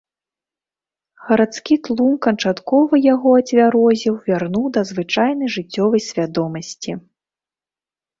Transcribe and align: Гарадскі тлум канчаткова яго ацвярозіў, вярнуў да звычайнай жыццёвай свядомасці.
Гарадскі 1.25 1.75
тлум 1.87 2.13
канчаткова 2.25 2.99
яго 3.13 3.29
ацвярозіў, 3.41 4.13
вярнуў 4.29 4.65
да 4.79 4.83
звычайнай 4.93 5.49
жыццёвай 5.57 6.01
свядомасці. 6.09 6.91